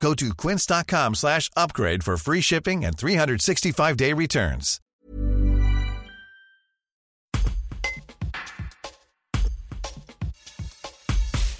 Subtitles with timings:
[0.00, 4.80] Go to quince.com slash upgrade for free shipping and 365-day returns.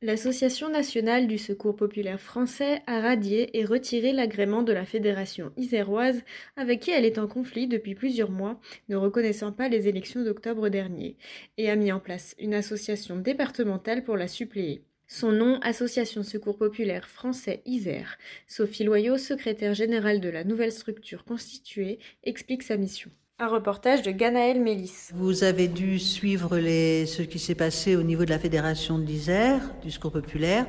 [0.00, 6.22] L'Association nationale du secours populaire français a radié et retiré l'agrément de la Fédération iséroise
[6.56, 10.68] avec qui elle est en conflit depuis plusieurs mois, ne reconnaissant pas les élections d'octobre
[10.68, 11.16] dernier,
[11.56, 14.84] et a mis en place une association départementale pour la suppléer.
[15.10, 18.18] Son nom, Association Secours Populaire Français Isère.
[18.46, 23.10] Sophie Loyau, secrétaire générale de la nouvelle structure constituée, explique sa mission.
[23.38, 25.08] Un reportage de Ganaël Mélis.
[25.14, 29.06] Vous avez dû suivre les, ce qui s'est passé au niveau de la Fédération de
[29.06, 30.66] l'Isère, du Secours Populaire.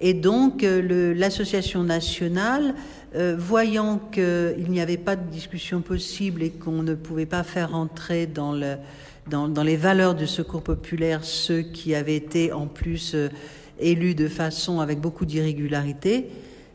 [0.00, 2.74] Et donc, euh, l'association nationale,
[3.14, 7.74] euh, voyant qu'il n'y avait pas de discussion possible et qu'on ne pouvait pas faire
[7.74, 8.76] entrer dans, le,
[9.28, 13.28] dans, dans, les valeurs du Secours Populaire ceux qui avaient été en plus euh,
[13.82, 16.28] élus de façon avec beaucoup d'irrégularité,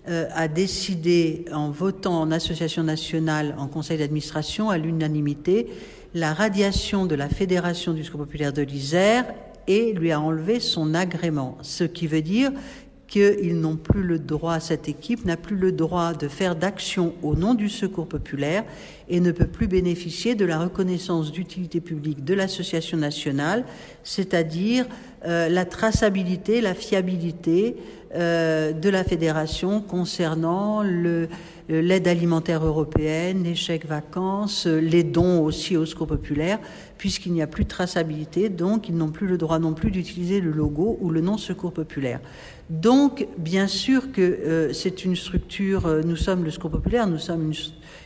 [0.09, 5.67] euh, a décidé, en votant en association nationale, en conseil d'administration, à l'unanimité,
[6.13, 9.25] la radiation de la Fédération du Secours populaire de l'Isère
[9.67, 11.57] et lui a enlevé son agrément.
[11.61, 12.51] Ce qui veut dire
[13.07, 17.35] qu'ils n'ont plus le droit, cette équipe n'a plus le droit de faire d'action au
[17.35, 18.63] nom du secours populaire
[19.09, 23.65] et ne peut plus bénéficier de la reconnaissance d'utilité publique de l'association nationale,
[24.03, 24.85] c'est-à-dire
[25.25, 27.75] euh, la traçabilité, la fiabilité
[28.15, 31.27] euh, de la fédération concernant le,
[31.67, 36.59] l'aide alimentaire européenne, les vacances, les dons aussi au secours populaire,
[36.97, 40.39] puisqu'il n'y a plus de traçabilité, donc ils n'ont plus le droit non plus d'utiliser
[40.39, 42.21] le logo ou le nom secours populaire.
[42.69, 47.19] Donc, bien sûr que euh, c'est une structure, euh, nous sommes le secours populaire, nous
[47.19, 47.53] sommes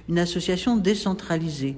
[0.07, 1.77] une association décentralisée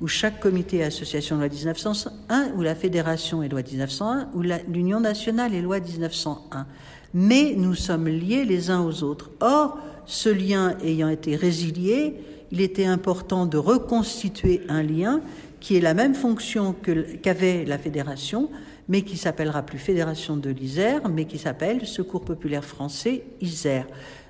[0.00, 5.00] où chaque comité et association loi 1901, où la fédération est loi 1901, où l'Union
[5.00, 6.66] nationale est loi 1901.
[7.14, 9.30] Mais nous sommes liés les uns aux autres.
[9.40, 12.14] Or, ce lien ayant été résilié,
[12.52, 15.22] il était important de reconstituer un lien
[15.60, 16.74] qui est la même fonction
[17.22, 18.50] qu'avait la fédération,
[18.88, 23.86] mais qui s'appellera plus Fédération de l'Isère, mais qui s'appelle Secours populaire français Isère.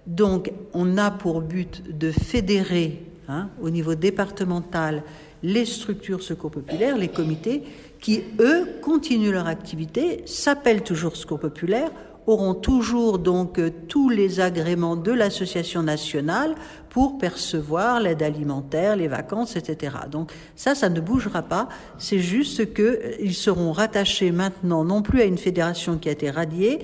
[0.06, 5.03] Donc, on a pour but de fédérer hein, au niveau départemental
[5.42, 7.62] les structures secours populaires, les comités,
[8.00, 11.91] qui, eux, continuent leur activité, s'appellent toujours secours populaire,
[12.26, 16.54] auront toujours donc euh, tous les agréments de l'association nationale
[16.91, 19.97] pour percevoir l'aide alimentaire, les vacances, etc.
[20.10, 21.69] Donc ça, ça ne bougera pas.
[21.98, 26.31] C'est juste qu'ils euh, seront rattachés maintenant non plus à une fédération qui a été
[26.31, 26.81] radiée,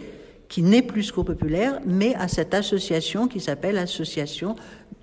[0.53, 4.55] qui n'est plus Secours Populaire, mais à cette association qui s'appelle Association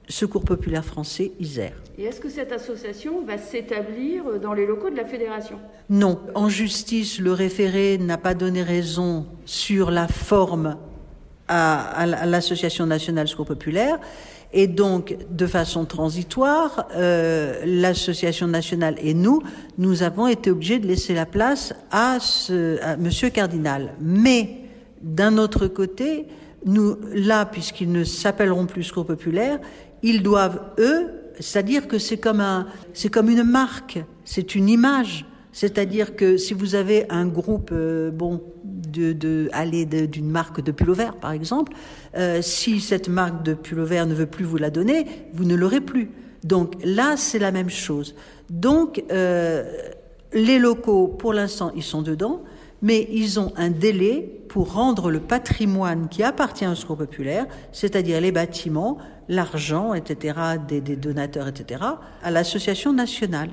[0.08, 1.74] Secours Populaire Français Isère.
[1.98, 5.58] Et est-ce que cette association va s'établir dans les locaux de la fédération?
[5.90, 6.20] Non.
[6.36, 10.78] En justice, le référé n'a pas donné raison sur la forme
[11.48, 14.00] à, l'Association nationale Secours Populaire.
[14.54, 19.42] Et donc, de façon transitoire, euh, l'association nationale et nous,
[19.80, 23.96] nous avons été obligés de laisser la place à, ce, à Monsieur Cardinal.
[24.00, 24.69] Mais
[25.02, 26.28] d'un autre côté,
[26.66, 29.60] nous, là, puisqu'ils ne s'appelleront plus Secours Populaire,
[30.04, 31.08] ils doivent, eux,
[31.40, 35.26] c'est-à-dire que c'est comme un, c'est comme une marque, c'est une image.
[35.52, 40.92] C'est-à-dire que si vous avez un groupe, euh, bon, de, de d'une marque de pull
[40.92, 41.74] vert, par exemple,
[42.16, 45.56] euh, si cette marque de pull vert ne veut plus vous la donner, vous ne
[45.56, 46.12] l'aurez plus.
[46.44, 48.16] Donc là, c'est la même chose.
[48.50, 49.64] Donc euh,
[50.34, 52.44] les locaux, pour l'instant, ils sont dedans
[52.82, 58.22] mais ils ont un délai pour rendre le patrimoine qui appartient au secours populaire, c'est-à-dire
[58.22, 58.98] les bâtiments,
[59.28, 61.82] l'argent, etc., des, donateurs, etc.,
[62.24, 63.50] à l'association nationale.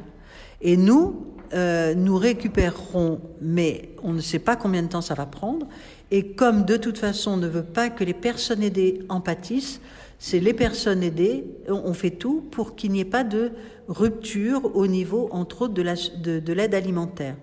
[0.62, 5.27] Et nous, euh, nous récupérerons, mais on ne sait pas combien de temps ça va
[5.27, 5.66] prendre.
[6.10, 9.80] Et comme de toute façon on ne veut pas que les personnes aidées en pâtissent,
[10.18, 13.51] c'est les personnes aidées, on fait tout pour qu'il n'y ait pas de
[13.86, 17.36] rupture au niveau, entre autres, de l'aide alimentaire.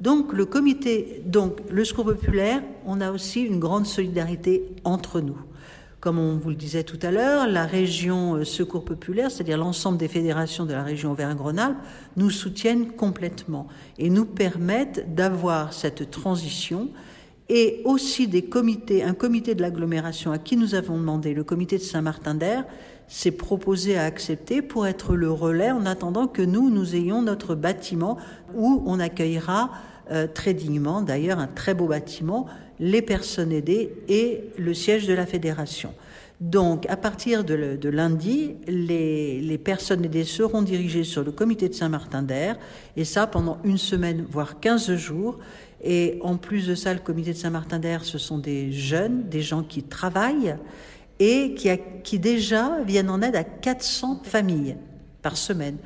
[0.00, 5.36] Donc le comité, donc le secours populaire, on a aussi une grande solidarité entre nous.
[6.00, 9.98] Comme on vous le disait tout à l'heure, la région euh, Secours Populaire, c'est-à-dire l'ensemble
[9.98, 11.76] des fédérations de la région Auvergne-Rhône-Alpes,
[12.16, 13.68] nous soutiennent complètement
[13.98, 16.88] et nous permettent d'avoir cette transition
[17.50, 21.78] et aussi des comités, un comité de l'agglomération à qui nous avons demandé, le comité
[21.78, 22.64] de Saint-Martin d'Air,
[23.08, 27.56] s'est proposé à accepter pour être le relais en attendant que nous, nous ayons notre
[27.56, 28.18] bâtiment
[28.54, 29.72] où on accueillera
[30.12, 32.46] euh, très dignement, d'ailleurs un très beau bâtiment,
[32.78, 35.92] les personnes aidées et le siège de la fédération.
[36.40, 41.74] Donc, à partir de, lundi, les, les, personnes aidées seront dirigées sur le comité de
[41.74, 42.56] Saint-Martin d'Air,
[42.96, 45.38] et ça pendant une semaine, voire 15 jours.
[45.82, 49.42] Et en plus de ça, le comité de Saint-Martin d'Air, ce sont des jeunes, des
[49.42, 50.56] gens qui travaillent
[51.18, 51.68] et qui,
[52.02, 54.76] qui déjà viennent en aide à 400 familles
[55.22, 55.76] par semaine.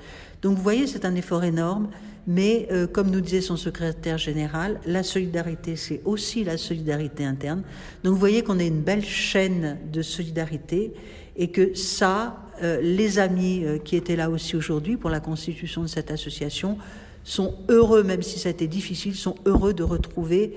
[0.42, 1.88] Donc, vous voyez, c'est un effort énorme.
[2.26, 7.62] Mais euh, comme nous disait son secrétaire général, la solidarité, c'est aussi la solidarité interne.
[8.02, 10.94] Donc vous voyez qu'on a une belle chaîne de solidarité
[11.36, 15.82] et que ça, euh, les amis euh, qui étaient là aussi aujourd'hui pour la constitution
[15.82, 16.78] de cette association
[17.24, 20.54] sont heureux, même si ça a été difficile, sont heureux de retrouver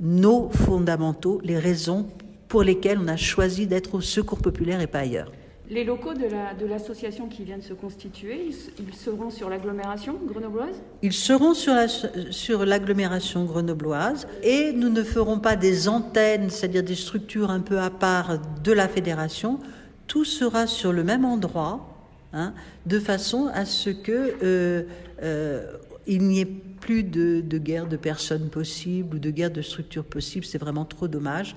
[0.00, 2.06] nos fondamentaux, les raisons
[2.48, 5.32] pour lesquelles on a choisi d'être au secours populaire et pas ailleurs.
[5.70, 10.74] Les locaux de l'association qui vient de se constituer, ils, seront sur l'agglomération grenobloise?
[11.00, 17.50] Ils seront sur l'agglomération grenobloise et nous ne ferons pas des antennes, c'est-à-dire des structures
[17.50, 19.60] un peu à part de la fédération.
[20.08, 21.88] Tout sera sur le même endroit,
[22.34, 22.52] hein,
[22.84, 24.82] de façon à ce que euh,
[25.22, 25.72] euh,
[26.06, 30.44] il n'y ait plus de, guerre de personnes possible ou de guerre de structures possibles.
[30.44, 31.56] C'est vraiment trop dommage.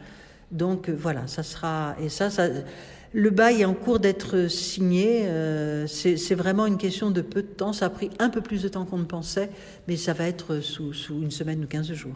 [0.52, 2.48] Donc euh, voilà, ça sera et ça, ça
[3.14, 5.22] le bail est en cours d'être signé.
[5.26, 7.72] Euh, c'est vraiment une question de peu de temps.
[7.72, 9.50] Ça a pris un peu plus de temps qu'on ne pensait,
[9.88, 12.16] mais ça va être sous, sous une semaine ou 15 jours.